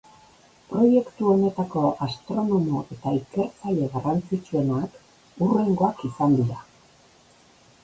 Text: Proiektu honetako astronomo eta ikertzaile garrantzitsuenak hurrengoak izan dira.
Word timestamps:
Proiektu 0.69 1.27
honetako 1.33 1.83
astronomo 2.05 2.81
eta 2.95 3.13
ikertzaile 3.19 3.91
garrantzitsuenak 3.97 4.99
hurrengoak 5.45 6.05
izan 6.11 6.37
dira. 6.43 6.61